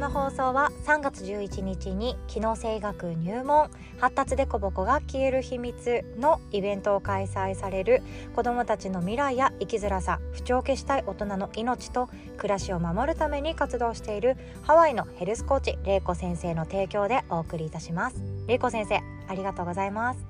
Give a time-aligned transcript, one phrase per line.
[0.00, 8.02] の放送は3月11日に機能性学入門発達でこぼこが消える秘密のイベントを開催される
[8.34, 12.08] 子どもたちの未来や生きづらさ不調を消したい大人の命と
[12.38, 18.16] 暮らしを守るために活動しているハワイのヘルスコーチ玲子先生の提供でお送りいたします。
[18.46, 20.29] 玲子先生ありがとうございます。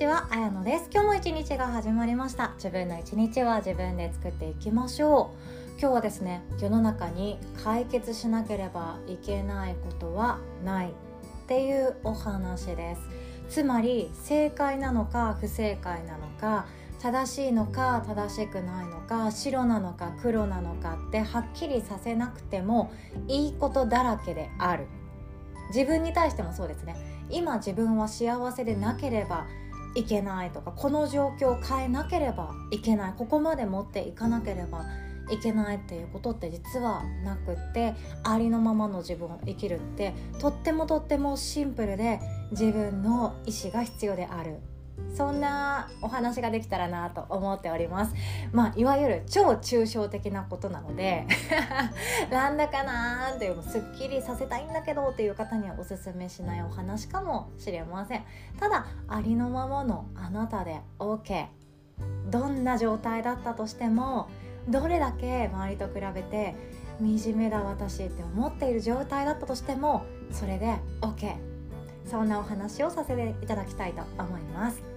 [0.00, 0.88] ちは、あやのです。
[0.90, 2.52] 今日も一日が始まりました。
[2.54, 5.34] 自分の一日は自分で作っていきましょ
[5.76, 5.78] う。
[5.78, 10.92] 今日はですね世の中に解決しなければいけないことはないっ
[11.46, 13.02] ていうお話です。
[13.50, 16.64] つまり正解なのか不正解なのか
[17.02, 22.90] 正しいのか正しくないのか白なのか黒なのかってはっきりさせなくても
[23.28, 24.86] いいことだらけである。
[25.74, 26.96] 自分に対してもそうですね。
[27.28, 29.46] 今自分は幸せでなければ
[29.94, 34.84] いけないとかこの状況を変えなければいけないここまで持っていかなければ
[35.30, 44.58] いけないっていうことって実はなくってありのままの自分を生きるってとってもとってもシンプルで自分の意思が必要である。
[45.14, 48.14] そんなお話ができたらなと思っております。
[48.52, 51.26] まあいわゆる超抽象的なことなので
[52.30, 58.24] なんだかなーっていうすっきりさせたいんだけどっていう方にはおすすめしないお話かもしれません。
[58.58, 61.46] ただありのままのあなたで OK
[62.30, 64.28] どんな状態だったとしても
[64.68, 66.54] どれだけ周りと比べて
[67.00, 71.34] 惨めだ私って思っている状態だったとしてもそれで OK
[72.04, 74.89] そんなお話をさせていただきたいと思います。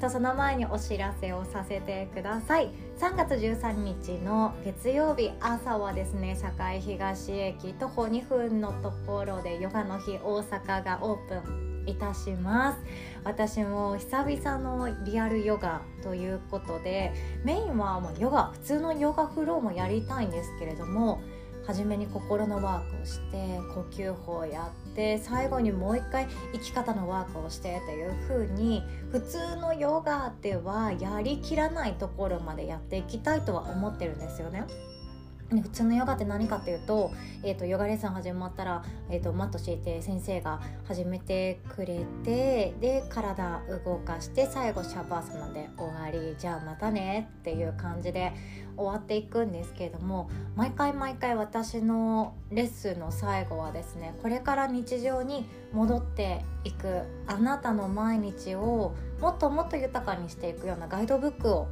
[0.00, 12.78] とその前にお知らせをさせてください3月13日の月曜日朝はですね堺東駅徒歩2分のところでヨガの日大阪がオープンいたします
[13.24, 17.12] 私も久々のリアルヨガということで
[17.44, 21.20] メインはもうヨガ普通のヨガフローもやりたいんですけれども
[21.66, 28.82] 初めに心のワークをして呼吸法をやって最後にもう一回生き方のワークをしてというふうに
[29.12, 34.64] 普通のヨガではやりきらないところまでやっていきたいとは思ってるんですよね。
[35.50, 37.10] 普通のヨガって何かっていうと,、
[37.42, 48.32] えーと、ヨガレッスン始まったら、えーと、マット敷いて先生が始めてくれてで体動かして最後シャバーサナで終わりじゃあまたねっていう感じで
[48.76, 61.68] 終わっていくんですけれども毎回毎回私のレッスンの最後はですねこれから日常に戻っていくあなたの毎日をもっともっと豊かにしていくようなガイドブックを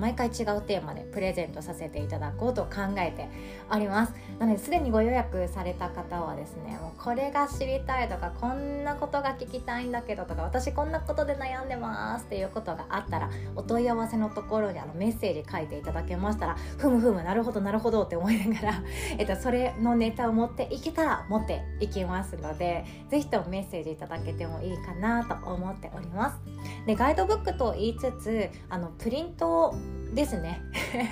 [0.00, 3.28] 毎回違うテーマでプレゼントさせていただこうと考えて
[3.70, 4.14] おります。
[4.38, 18.82] なのですでにご予約された方はですねもうこれが知りたいとかこんなことが聞きたいんだけどとか私こんなことで悩んでますっていうことがあったらお問い合わせのところにあのメッセージ書いていただけましたらふむふむなるほどなるほどって思いながら、
[19.18, 26.40] えっと、それのネタを持っていけたら持っていきますので是非ともメッセージいただけてもいいかなと思っております。
[26.86, 29.74] でガイドブックと言いつつあのプリント
[30.14, 30.60] ですね。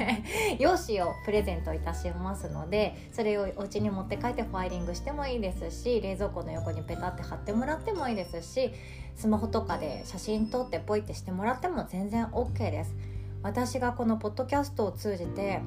[0.59, 8.73] 用紙をプレゼントいたしますのでそれをお家に持って帰ってファイリングしてもいいですし冷蔵庫の横にペタって貼ってもらってもいいですし
[9.15, 12.95] スマホとかで写真撮ってポイってしてもらっても全然 OK です。
[13.43, 15.61] 私がこのポッドキャストを通じて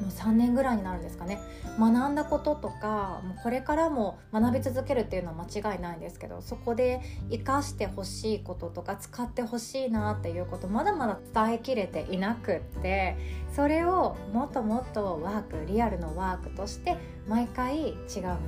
[0.00, 1.40] もう3年ぐらいになるんですかね。
[1.78, 7.00] 学んだこととかもうこれからも学び続けるっていうのは間違いないんですけどそこで
[7.30, 13.16] 生かしてほしいこととか使ってほしいなっていうことまだまだ伝えきれていなくって
[13.54, 16.96] それをもっともっとワークリアルのワークとして
[17.28, 17.94] 毎回違う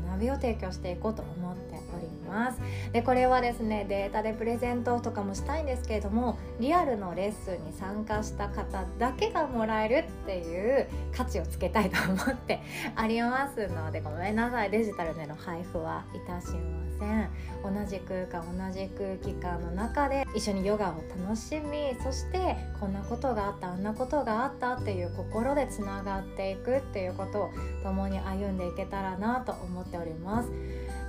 [0.09, 2.59] 学びを提供していこうと思ってります。
[2.93, 10.87] でこれはですねデータでプレゼントとかもしたいんですけれどもリアルのレッスンに参加した方だけがもらえるっていう
[11.17, 12.61] 価値をつけたいと思って
[12.95, 14.71] ありますのでごめんなさい。
[14.71, 17.31] デジタルでの配布はいたしません。
[17.63, 27.51] 同じ空間同じ空気感の中で一緒にヨガを楽しみそしてこんなことがあったあんなことがあったっていう心でつながっていくっていうことを
[27.83, 30.51] 共に歩んでいけたらなと思っております。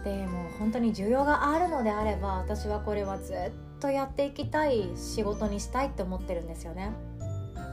[0.03, 3.35] でもう本当に需要があるのであれば私はこれはずっ
[3.79, 6.91] とやっていきたい仕事にしたいって思ってるんですよね。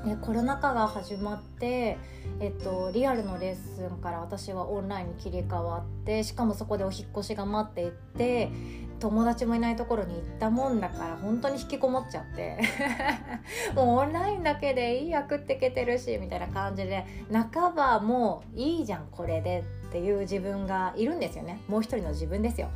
[0.05, 1.99] でコロナ禍が始まって、
[2.41, 8.51] えっと、リアルのレッスンから私はオンラインに切り替わってしかもそこでお引越しが待っていて
[8.99, 12.59] 友達もいないところに行ったもんだから本当に引きこもっちゃって。
[13.75, 17.05] もうオンラインだけでいいや食ってけてるしみたいな感じで
[17.53, 19.80] 半ばもういいじゃんこれで。
[19.91, 21.61] っていう自分がいるんですよね。
[21.67, 22.69] もう一人の自分ですよ。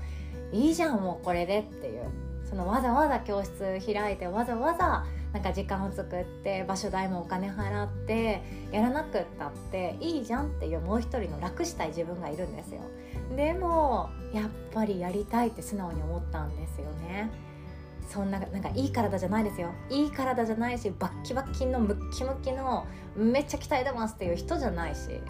[0.52, 2.02] いいじゃんもうこれでっていう。
[2.48, 12.80] そのわざわざ教室開いてわざわざなんか時間を作って場所代もお金払ってやらなくったっていいじゃんっていうもう一人の楽したい自分がいるんですよ。
[13.36, 17.30] でもやっぱりやりたいって素直に思ったんですよね。
[18.08, 19.70] そんななんかいい体じゃないですよ。
[19.90, 25.20] いい体じゃないしバッキバッキのムッキムキのめっちゃ鍛えてますっていう人じゃないし。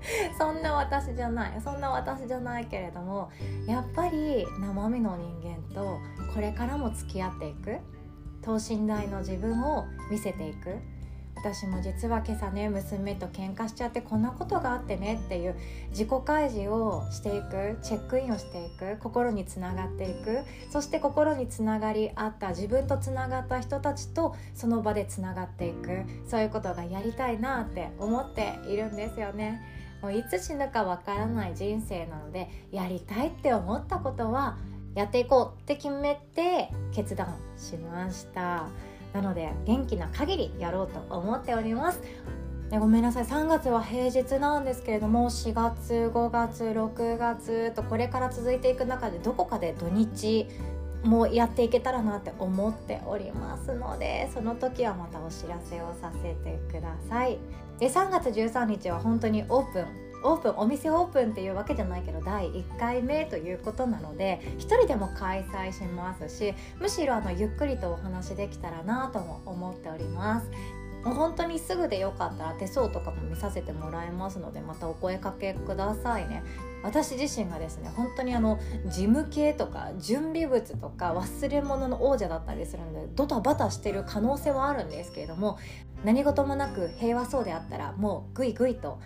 [0.38, 1.60] そんな私じゃない。
[1.60, 3.30] そんな私じゃないけれども
[3.66, 5.98] やっぱり生身の人間と
[6.34, 7.78] これからも付き合っていく。
[8.42, 10.76] 等身大の自分を見せていく。
[11.36, 15.54] 私も実は今朝ね娘と喧嘩しちゃってこんなことがあってねっていう
[15.90, 17.78] 自己開示をしていく。
[17.82, 18.96] チェックインをしていく。
[19.00, 20.40] 心につながっていく。
[20.72, 26.04] そして心につながりあった自分とつながった人たちとその場でつながっていく。
[26.26, 29.60] そういうことがやりたいなって思っているんですよね。
[30.06, 34.56] もういつ死ぬかわからない人生なのでやりたいって思ったことは
[34.94, 38.68] やっていこうって決めて決断しました。
[39.12, 42.00] なので元気な限りやろうと思っております。
[42.70, 43.24] でごめんなさい。
[43.24, 50.46] 3月は平日なんですけれども4月5月6月とこれから続いていく中でどこかで土日
[51.04, 57.38] もやっていけたらなって思っておりますのでその時はまたお知らせをさせてください。
[57.78, 59.86] で3月13日は本当にオープン。
[60.24, 70.50] オープンお店オープンっていうわけじゃないけど第1回目ということなので1人でも開催しますしむしろあのゆっくりとお話できたらなとも思っております。
[71.04, 76.42] もう本当にすぐでよかったら手相とかも見させてもらえますのでまたお声かけくださいね。
[76.82, 85.58] 私自身がですね本当にあの事務系とか準備物とか忘れ物の王者だったりするのでドタバタしてる可能性はあるんですけれども
[86.04, 89.00] 何事もなく平和そうであったらもうグイグイと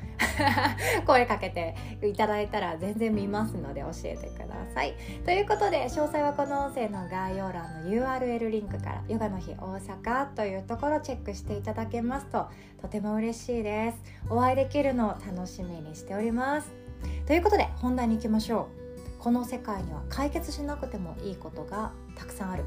[1.06, 4.94] 声かけていただいたら全然見ますので教えてください。
[5.25, 12.49] ということで詳細はこの音声の概要欄の URL リンクからヨガの日大阪というところチェックしていただけますと
[12.82, 13.99] とても嬉しいです。
[14.28, 16.80] お会いできるのを楽しみにしております。
[17.26, 18.69] ということで本題に行きましょ
[19.19, 19.23] う。
[19.23, 22.64] この世界には解決しなくてもいいことがたくさんある。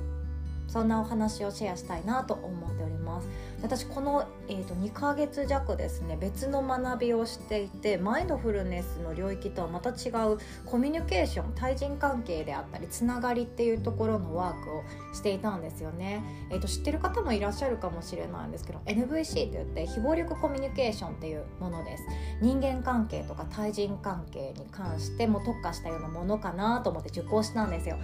[0.68, 3.28] そんなお話をシェアしたいなと思っております。
[3.64, 14.84] 私この、えーと、2ヶ月弱ですね別の学びをしていてマインドフルネスの領域とはまた違うコミュニケーション対人関係であったりつながりっていうところのワークを
[15.14, 22.04] していたんですよね、えーと、知ってる方もいらっしゃるかもしれないんですけど NVC って言って非暴力コミュニケーションっていうものです。
[22.42, 27.98] 人間関係とか対人関係に関しても特化したようなものかなと思って受講したんですよ。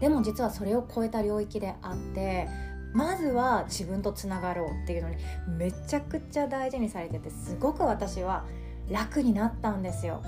[0.00, 2.48] でも実はそれを超えた領域であって
[2.94, 5.16] まずは自分とつながろうっていうのに
[5.58, 8.44] めちゃくちゃ大事にされててすごく私は
[8.88, 10.22] 楽になったんですよ。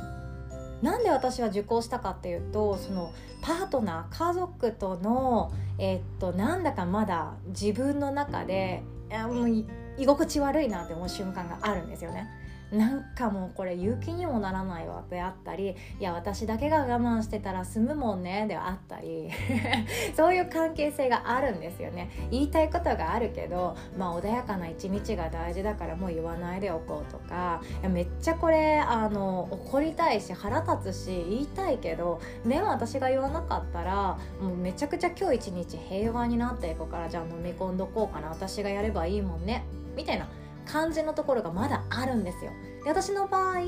[0.82, 12.28] なんで私は受講したかっていうとそのパートナー家族との、えー、っとなんだかまだ自分の中でもう居心地悪いなって思う瞬間があるんですよね。
[12.72, 19.30] なんかもうこれ勇気にもならないわであったりいや私だけが我慢してたら済むもんねであったり
[20.16, 22.10] そういう関係性があるんですよね。
[22.30, 39.64] 言いたいことがあるけどまあ穏やかな一日が大事だからもう言わないでおこうとかめっちゃこれあの怒りたいし腹立つし言いたいけどでも私が言わなかったらもうめちゃくちゃ今日一日平和になっていくからじゃあ飲み込んどこうかな私がやればいいもんね
[39.96, 40.28] みたいな
[40.66, 42.50] 感じのところがまだあるんですよ。
[42.84, 43.60] で私の場合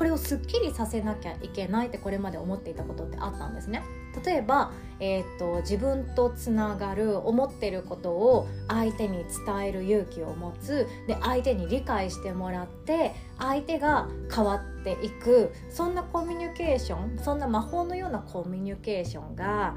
[0.00, 3.82] これをすっきりさせなきゃいけないってこれまで思っていたことってあったんですね。
[4.24, 10.86] 例えば、えーと、自分とつながる思ってることを相手に伝える勇気を持つ。
[11.06, 15.52] で相手に理解してもらって相手が変わっていく。
[15.68, 19.74] そんなコミュニケーションそんな魔法のようなコミュニケーションが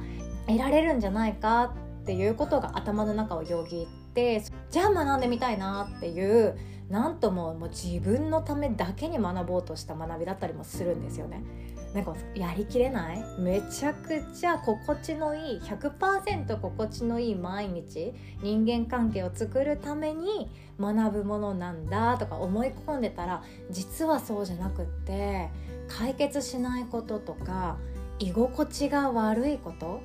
[0.48, 6.58] 得られるんじゃないかっていうことが頭の中をよぎってじゃあ学んでみたいなっていう
[6.90, 11.44] なんとももう自分のためだけに学ぼうとした学びだったりもするんですよね。
[11.94, 13.24] なんかやりきれない？
[13.38, 25.50] めちゃくちゃ心地のいい100%心地のいい毎日人間関係を作るために学ぶものなんだとか思い込んでたら実はそうじゃなくって
[25.88, 27.78] 解決しないこととか
[28.18, 30.02] 居心地が悪いこと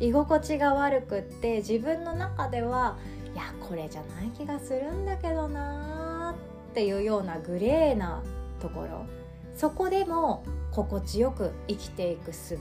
[0.00, 2.96] 居心地が悪くって自分の中では
[3.34, 6.34] いやこれじゃない気がするんだけどな
[6.70, 8.22] っていうようなグレーな
[8.60, 9.06] ところ。
[9.54, 12.58] そこでも心地よく生きていく術。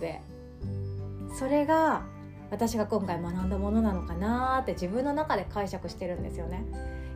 [1.38, 2.04] それが
[2.50, 6.66] 私が今回学んだものなのかなって自分の中で解釈してるんですよね。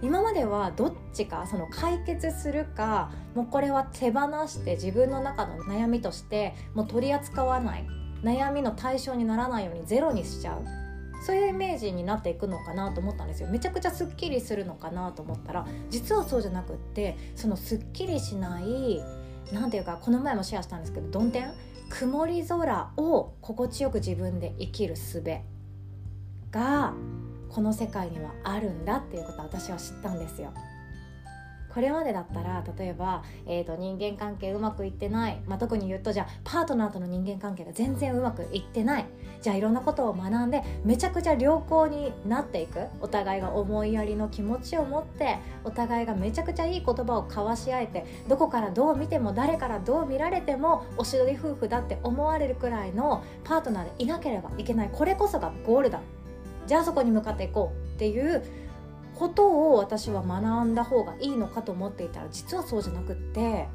[0.01, 7.87] 今まではどっちかその解決するかもうこれは手放して自分の中の悩みとしてもう取り扱わない。
[8.23, 10.84] 悩みの対象にならないようにゼロにしちゃう。
[11.25, 19.01] そういうイメージになっていくのかなと思ったんですよめちゃくちゃすっきりするのかなと思ったら実はそうじゃなくってそのすっきりしない
[19.51, 21.51] 何ていうかこの前もシェアしたんですけど曇天
[21.89, 25.23] 曇り空を心地よく自分で生きる術
[26.51, 26.93] が
[27.49, 30.53] この世界にはあるんだっていうことは私は知ったんですよ。
[31.75, 39.05] これまでだったら例えば、えーと、人間関係うまくいってない、まあ、特に言うとじゃあパートナーとの人間関係が全然うまくいってない。
[39.41, 42.79] じゃあいろんなことを学んでめちゃくちゃ良好になっていく。
[43.01, 54.89] お互いが思いやりの気持ちを持ってお互いがめちゃくちゃいい言葉を交わし合えてどこからどう見ても誰からどう見られてもおしどり夫婦だって思われるくらいのパートナーでいなければいけない。
[54.93, 55.99] これこそがゴールだ。
[56.67, 58.43] じゃあそこに向かっていこうっていう
[59.15, 63.67] ことを私は学んだ方がいいのかと思っていたら実はそうじゃなくって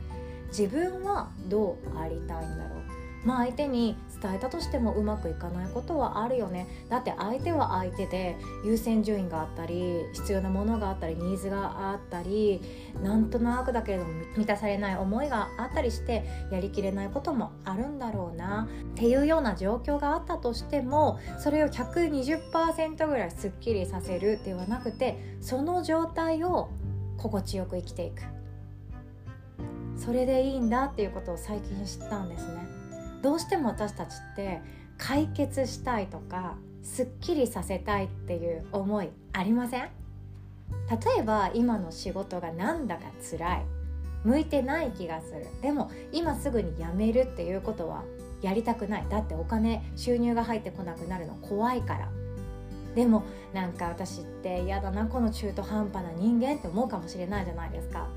[0.49, 2.80] 自分はどうありたいんだろう
[3.25, 6.67] まあ相手に伝えたとしてもうまくいかないことはあるよね。
[6.89, 12.61] だって相手は相手で優先順位があったり必要なものがあったりニーズがあったり
[13.03, 18.69] なんとなくだけれども満たされない思いがあったりしてやりきれないこともあるんだろうな。
[18.93, 26.69] っていうような状況があったとしてもそれを120%ぐらいすっきりさせるではなくてその状態を
[27.17, 28.23] 心地よく生きていく。
[29.97, 32.70] それでいいんだっていうことを最近知ったんですね。
[33.23, 34.61] どうしても私たちって
[34.99, 39.83] 解決したいとかすっきりさせたいっていう思いありません？
[39.83, 39.91] 例
[41.21, 43.63] えば今の仕事がなんだか辛い。
[44.23, 45.47] 向いてない気がする。
[45.63, 48.05] でも今すぐに辞めるっていうことは
[48.43, 49.07] やりたくない。
[49.09, 52.09] だってお金収入が入ってこなくなるの怖いから。
[52.95, 53.23] でも
[53.55, 58.09] なんか私って嫌だなこの中途半端な人間って思うかもしれないじゃないですか。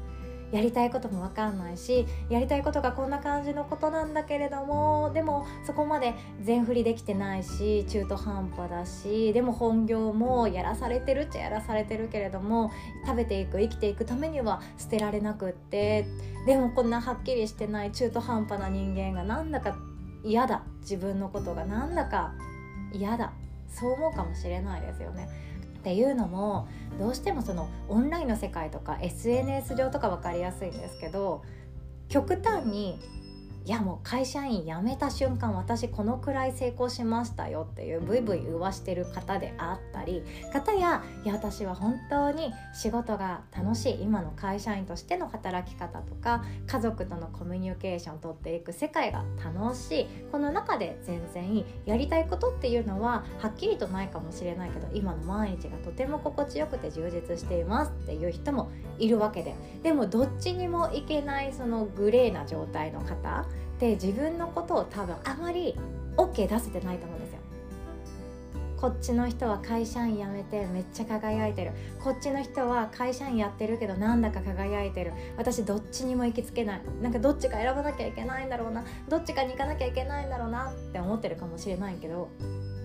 [0.54, 12.72] やりたいことも分かんないしやりたいことがこんな感じのことなんだけれどもでもそこまで全振りできてないし中途半端だしでも本業もやらされてるっちゃやらされてるけれども
[13.04, 16.06] 食べていく生きていくためには捨てられなくって
[16.46, 19.76] でもこんなはっきりしてない中途半端な人間がなんだか
[20.24, 22.32] 嫌だ自分のことがなんだか
[22.94, 23.34] 嫌だ
[23.68, 25.28] そう思うかもしれないですよね。
[25.84, 31.44] っていうのもどうしてもそのオンラインの世界とか SNS 上とか分かりやすいんですけど
[32.08, 32.98] 極端に
[33.66, 59.56] いやもう会社員辞めた瞬間私このくらい成功しましたよっていうブイブイ言わしてる方であったり方やいや私は本当に仕事が楽しい今の会社員としての働き方とか家族とのコミュニケーションをとっていく世界が楽しいこの中で全然いいやりたいことっていうのははっきりとないかもしれないけど今の毎日がとても心地よくて充実していますっていう人もいるわけで。
[59.82, 65.76] でもどっちにもいけないそのグレーな状態の方って自分のことを多分あまり
[66.18, 67.40] OK 出せてないと思うんですよ。
[68.84, 71.72] こっちの人は会社員辞めてめっちゃ輝いてる。
[72.04, 75.14] こっちの人は会社員やってるけどなんだか輝いてる。
[75.38, 76.82] 私どっちにも行きつけない。
[77.02, 78.84] なんかどっちか選ばなきゃいけないんだろうな。
[79.08, 80.70] どっちかに行かなきゃいけないんだろうな。
[80.70, 82.30] って思ってるかもしれないけど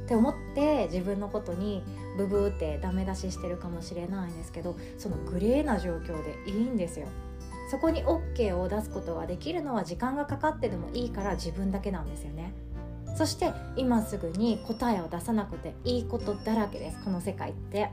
[0.04, 1.83] って思って自分のことに
[2.16, 7.09] ブブーってダメ出ししてるかもしれないんですけどそのグレーな状況でいいんですよ。
[7.70, 12.52] そこに OK を出すことができるのは時間がかかってでもいいから自分だけなんですよね。
[13.16, 16.98] そして今すぐに答えを出さなくていいことだらけです。
[17.04, 17.90] この世界って。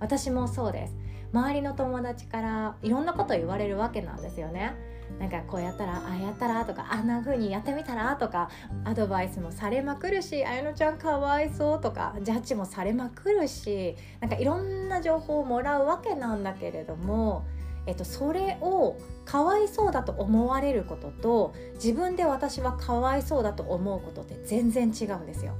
[0.00, 0.96] 私もそうです。
[1.32, 4.74] 周りの友達からいろんなこと言われるわけなんですよね。
[5.18, 8.50] なんかこうやったらああやったらとかあんな風にやってみたらとか
[8.84, 17.46] アドバイスもされまくるしあやのちゃんかわいそうとかジャッジもされまくるしなんかいろんな情報をもらうわけなんだけれども
[17.88, 25.54] えっと、それをかわいそうだと思われることと自分で私はかわいそうだと思うことって全然違うんですよ。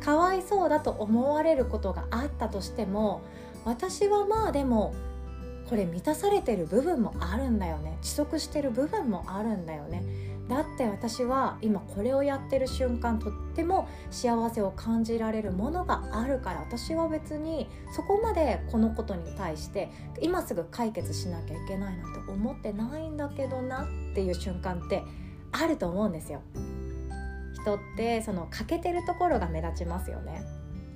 [0.00, 3.22] かわいそうだと思われることがあったとしても
[3.64, 4.94] 私はまあでも
[5.68, 10.04] これ満たされてる部分もあるんだよね遅足してる部分もあるんだよね
[10.48, 25.02] だって私は今これをやってる瞬間とっても幸せを感じられるものがあるから私は別にそこまでこのことに対して今すぐ解決しなきゃいけないなんて思ってないんだけどなっていう瞬間って
[25.52, 26.42] あると思うんですよ。
[27.54, 30.44] 人ってその欠けてるところが目立ちますよね。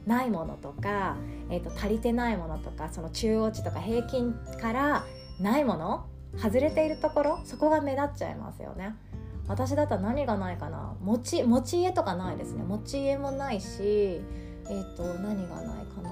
[0.07, 1.17] ないものとか、
[1.51, 5.07] えーと、足りてないものとかその中央値とか平均から
[5.39, 8.97] ないもの外れているところそこが目立っちゃいますよね。
[9.49, 10.97] 私だったら何がないかな？
[11.01, 12.63] 持ち持ち家とかないですね。
[12.63, 16.11] 持ち家もないしえっ、ー、と何がないかな？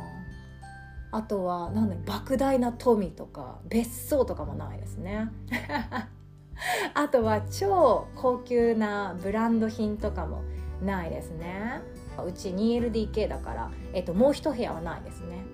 [1.12, 5.30] あとは何だ莫大な富とか別荘とかもないですね。
[6.94, 10.42] あとは超高級なブランド品とかも
[10.82, 11.80] ないですね。
[12.24, 15.44] うち 2LDK だから、えっと、もう一部屋はないですね。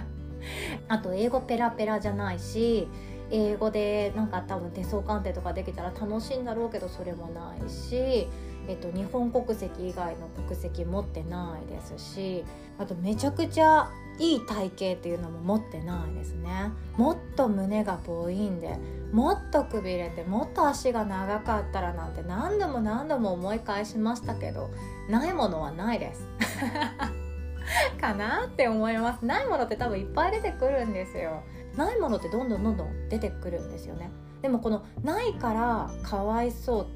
[0.88, 2.88] あと英語ペラペラじゃないし
[3.30, 8.28] 英語でなんか多分手相鑑定とかできたら楽しいんだろうけどそれもないし、
[8.68, 12.44] えっと、日本国籍以外の国籍持ってないですし
[12.78, 16.72] あとめちゃくちゃいい体型っていうのも持ってないですね。
[16.96, 18.76] もっと胸がボインで
[19.12, 24.70] もっとくびれてもっと足が長かったらなんて何度も何度も思い返しましたけど
[25.08, 26.26] ないものはないです。
[28.00, 29.24] かなって思います。
[29.24, 31.42] ないものって多分いっぱい出てくるんですよ。
[31.78, 34.10] ないものってどんどんどんどん出てくるんですよね。
[34.42, 36.88] でもこのないからかわいそ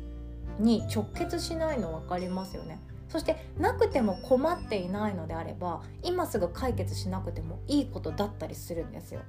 [0.58, 2.80] うに直結しないの分かりますよね。
[3.08, 9.20] そしてなくても困っていないのであれば今すぐ解決しなくてもいいことだったりするんですよ。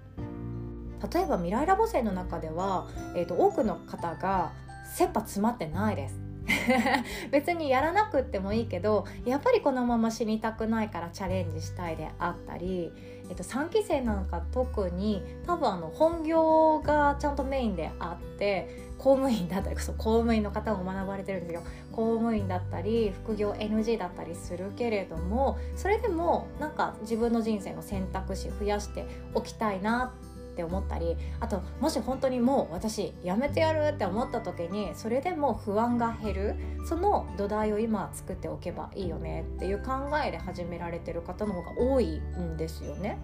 [1.13, 4.53] 例えば未来ラボ生の中では、えーと、多くの方が
[4.95, 6.19] 切羽詰まってないです。
[7.31, 12.91] 別にやらなくってもいいけどやっぱりこのまま死にたくないからチャレンジしたいであったり、
[13.33, 21.63] えっと、3期生なんか特に多分あの本業がちゃんとメインであって公務員だったりそ公務員の方も学ばれてるんですよ。
[21.91, 30.13] 公務員だったり副業 NG だったりするけれどもそれでもなんか自分の人生の選択肢増やしておきたいな
[30.53, 36.55] って思ったりあともし本当にもう私やめてやるって思った時にそれでも不安が減る
[36.87, 39.93] その土台を今作っておけばいいよねっていう考
[40.23, 43.17] えで始められてる方の方が多いんですよね。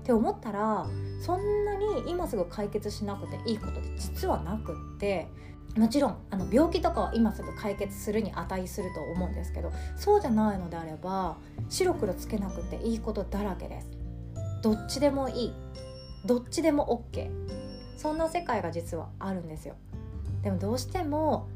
[0.00, 0.86] って思ったら
[1.20, 5.28] そんなに今すぐ解決しなくていいことって実はなくって
[5.76, 11.36] もちろんあの病気とかは今すぐ解決するに値すると思うんですけどそうじゃないのであれば
[11.68, 13.88] 白黒つけなくていいことだらけです
[14.62, 15.52] どっちでもいい
[16.24, 17.30] どっちでも OK
[17.96, 19.74] そんな世界が実はあるんですよ。
[20.42, 21.48] でもどうしても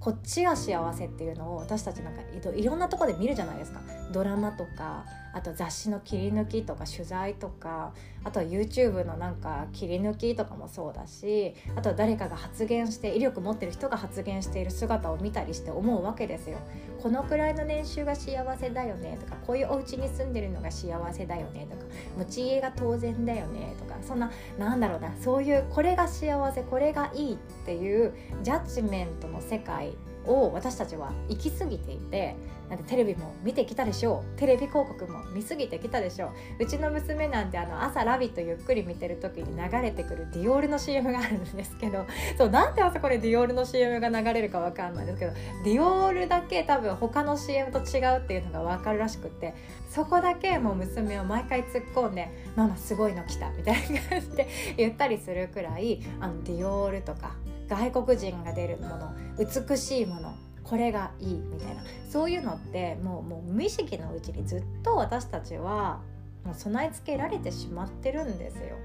[0.00, 2.22] こっちが幸せっていうのを私たちなんか
[2.54, 3.80] いろんなとこで見るじゃないですか。
[4.12, 7.92] ドラマとかあと雑誌の切り抜きとか取材とか
[8.24, 16.58] あとは YouTube のなんか切り抜きとかもそうだしあとは誰かが発言して威力持ってる人が発言している姿を見たりして思うわけですよ。
[17.02, 21.82] このくらいの年収が幸せだよねとかこういうお家に住んでるのが幸せだよねとか
[22.16, 28.12] 持ち家が当然だよねとかそんななんだろうなそういうこれが幸せこれがいいっていう
[28.44, 29.94] ジャッジメントの世界
[30.26, 32.36] を私たちは行き過ぎていて
[32.68, 42.06] なんてテレビも見てきたでしょうテレビ広告も見過ぎてきたでしょううちの娘なんてあの朝「ラビット!」ゆっくり見てる時に流れてくるディオールの CM があるんですけど
[42.38, 45.32] そうなんで朝これディオールの CM が流れるか分かんないですけど
[45.64, 49.52] ディオールだけ多分他の CM と違うっていうのが分かるらしくって
[49.90, 57.34] そこだけもう娘を毎回突っ込んで「ママすごいの来た」みたいな感じで言ったりするくらいあのディオールとか
[57.68, 61.82] 外国人が出るもの美しいものこれがいいみたいな。
[62.08, 66.00] そういうのってもうもう無意識のうちにずっと私たちは
[66.44, 68.76] もう備え付けられてしまってるんですよ。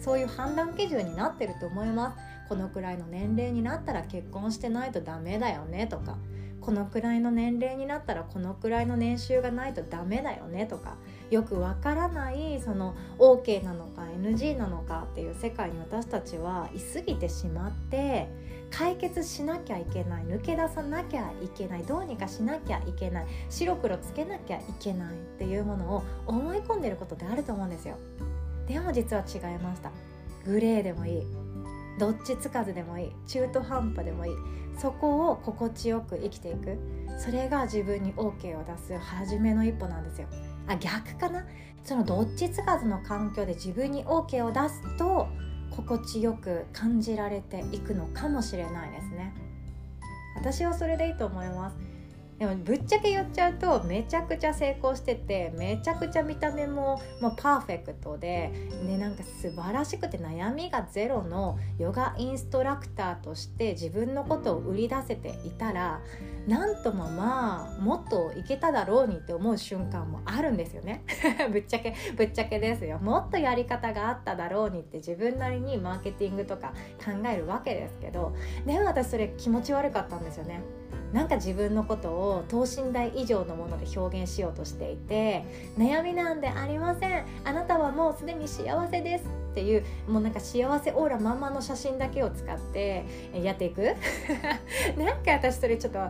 [0.00, 2.18] そういう判断基準になってると思います。
[2.48, 6.18] このくらいの年齢になったら結婚してないとダメだよねとか
[6.60, 10.96] このくらいの年齢になったらこのくらいの年収がないとダメだよねとか
[11.34, 18.28] よくわからないその OK なのか NG なのかっていう世界に私たちはいすぎてしまって
[18.70, 27.96] 解決しなきゃいけない抜け出さなきゃいけないどうにかしなきゃいけない白黒つけなきゃいけないっていうものを思い込んでることってあると思うんですよ。
[28.68, 29.90] でも実は違いました。
[30.46, 31.22] グレーでもいい。
[31.98, 33.12] どっちつかずでもいい。
[33.26, 34.32] 中途半端でもいい。
[34.78, 36.78] そこを心地よく生きていく。
[37.18, 40.28] それが自分に OK を出す初めの一歩なんですよ。
[40.66, 41.44] あ逆かな？
[41.84, 45.28] そのどっちつかずの環境で自分に OK を出すと
[45.70, 49.34] 心地よく感じられていくのかもしれないですね。
[50.36, 51.76] 私はそれでいいと思います。
[52.38, 58.52] でもぶっちゃけ言っちゃうとめちゃくちゃ成功しててめちゃくちゃ見た目ももうパーフェクトで
[58.86, 66.00] でなんか素晴らしくて悩みがゼロのヨガインストラクターとして自分のことを売り出せていたら
[66.48, 71.04] なんともまあもっといけただろうにって思う瞬間もあるんですよね。
[71.52, 72.98] ぶっちゃけぶっちゃけですよ。
[72.98, 78.34] もっとやり方があっただろうにって自分なりにマーケティングとか考えるわけですけど
[78.66, 80.60] でも私それ気持ち悪かったんですよね。
[81.14, 85.44] なんか自分のことを等身大以上のもので表現しようとしていて
[85.78, 87.24] 悩みなんでありません。
[87.44, 89.24] あなたはもうすでに幸せです。
[89.52, 93.94] っていうもうなんか幸せオーラまんまの写真だけを使ってやっていく？
[94.98, 96.00] なんか私それちょっと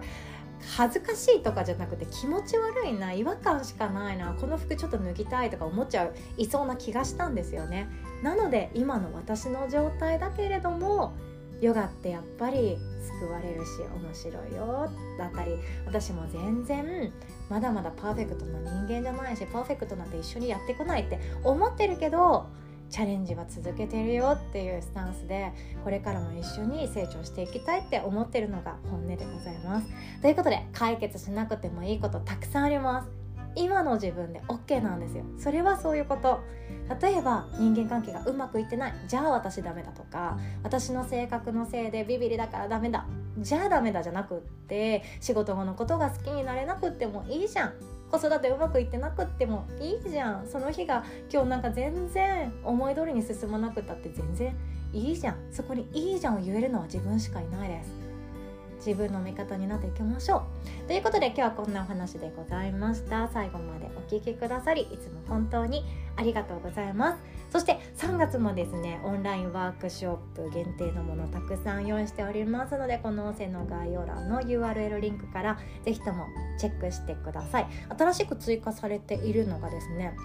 [0.74, 7.88] 恥ずかしいとかじゃなくて気持ち悪いな違和感しかないなこの服ちょっと脱ぎたいとか思っちゃういそうな気がしたんですよね。
[8.22, 11.12] なので今の私の状態だけれども
[11.60, 12.76] ヨガってやっぱり
[13.20, 17.12] 救われるし面白いよだったり私も全然
[17.48, 22.46] まだまだパーフェクトな人間じゃないしパーフェクトなんて一緒にやってこないって思ってるけど
[22.90, 29.88] チャレンジは続けてるよっていうスタンスでこれからも一緒に成長していきたいって思ってるのが本音でございます。
[30.22, 33.23] ということで解決しなくてもいいことたくさんあります。
[33.56, 35.24] 今の自分で OK なんですよ。
[35.38, 36.40] それはそういうこと。
[37.00, 38.94] 例えば人間関係がうまくいってない。
[39.08, 43.06] じゃあ私ダメだとか私の性格のせいでビビりだからダメだ。
[43.38, 47.72] じゃあダメだじゃなくって仕事後のことが好きになれなくってもいいじゃん。
[48.10, 50.46] 子育てうまくいってなくってもいいじゃん。
[50.46, 54.54] その日が今日なんか全然思い通りに進まなくったって全然
[54.92, 55.36] いいじゃん。
[55.52, 58.03] そこにいいじゃんを言えるのは自分しかいないです。
[58.84, 60.44] 自分の味方になっていきましょ
[60.84, 60.88] う。
[60.88, 63.28] ということで今日はこんなお話でございました。
[63.28, 65.84] 最後までお聴きくださりいつも本当に
[66.16, 67.18] ありがとうございます。
[67.50, 76.26] そして3月もですねオンラインワークショップ限定のものたくさん用意しておりますのでこの音声の概要欄の URL リンクから是非とも
[76.58, 77.66] チェックしてください。
[77.96, 80.16] 新しく追加されているのがですね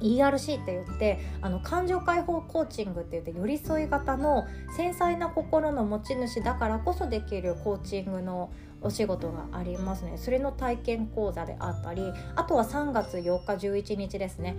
[0.00, 10.16] ERC って言ってあの感情解放コーチングって言って寄り添い型の繊細な心の持ち主だからこそできるコーチングのお仕事がありますね。
[10.16, 12.02] それの体験講座であったり
[12.34, 14.56] あとは3月8日11日ですね。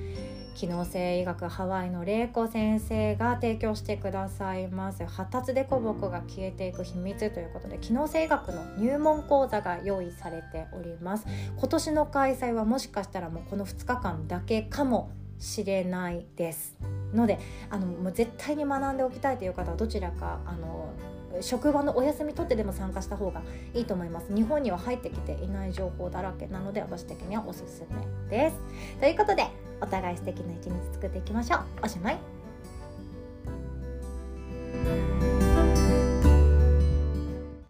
[0.53, 5.05] 機能性医学ハワイの玲子先生が提供してくださいます。
[5.05, 11.25] 発達でこぼこが消えていく秘密ということで機能性医学の入門講座が用意されております。
[11.57, 15.09] 今年の開催はもしかしたらもうこの2日間だけかも
[15.41, 16.77] しれないです。
[17.13, 20.93] のであのもう絶対に学んでおきたいという方はどちらかあの
[21.41, 23.41] 職場のお休み取ってでも参加した方が
[23.73, 24.33] いいと思います。
[24.33, 26.47] 日本には入ってきていない情報だらけ。
[26.47, 28.57] なので私的にはおすすめです。
[28.99, 29.47] ということで
[29.81, 31.61] お互い素敵な一日作っていきましょう。
[31.83, 32.17] おしまい。